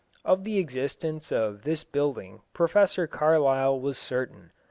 [0.25, 4.49] Of the existence of this building Professor Carlyle was certain.